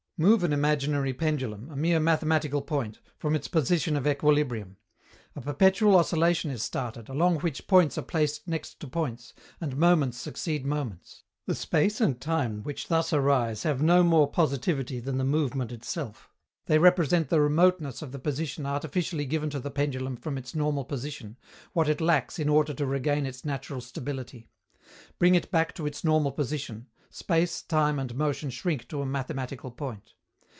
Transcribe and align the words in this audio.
Move 0.21 0.43
an 0.43 0.53
imaginary 0.53 1.11
pendulum, 1.13 1.67
a 1.71 1.75
mere 1.75 1.99
mathematical 1.99 2.61
point, 2.61 2.99
from 3.17 3.33
its 3.33 3.47
position 3.47 3.95
of 3.97 4.05
equilibrium: 4.05 4.77
a 5.35 5.41
perpetual 5.41 5.95
oscillation 5.95 6.51
is 6.51 6.61
started, 6.61 7.09
along 7.09 7.39
which 7.39 7.65
points 7.65 7.97
are 7.97 8.03
placed 8.03 8.47
next 8.47 8.79
to 8.79 8.87
points, 8.87 9.33
and 9.59 9.75
moments 9.75 10.19
succeed 10.19 10.63
moments. 10.63 11.23
The 11.47 11.55
space 11.55 11.99
and 11.99 12.21
time 12.21 12.61
which 12.61 12.87
thus 12.87 13.11
arise 13.11 13.63
have 13.63 13.81
no 13.81 14.03
more 14.03 14.29
"positivity" 14.29 14.99
than 14.99 15.17
the 15.17 15.23
movement 15.23 15.71
itself. 15.71 16.29
They 16.67 16.77
represent 16.77 17.29
the 17.29 17.41
remoteness 17.41 18.03
of 18.03 18.11
the 18.11 18.19
position 18.19 18.67
artificially 18.67 19.25
given 19.25 19.49
to 19.49 19.59
the 19.59 19.71
pendulum 19.71 20.17
from 20.17 20.37
its 20.37 20.53
normal 20.53 20.85
position, 20.85 21.35
what 21.73 21.89
it 21.89 21.99
lacks 21.99 22.37
in 22.37 22.47
order 22.47 22.75
to 22.75 22.85
regain 22.85 23.25
its 23.25 23.43
natural 23.43 23.81
stability. 23.81 24.51
Bring 25.17 25.33
it 25.33 25.49
back 25.49 25.73
to 25.73 25.87
its 25.87 26.03
normal 26.03 26.31
position: 26.31 26.85
space, 27.13 27.61
time 27.61 27.99
and 27.99 28.15
motion 28.15 28.49
shrink 28.49 28.87
to 28.87 29.01
a 29.01 29.05
mathematical 29.05 29.69
point. 29.69 30.13